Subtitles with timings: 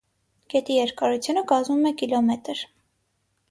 [0.53, 2.35] Գետի երկարությունը կազմում է կմ։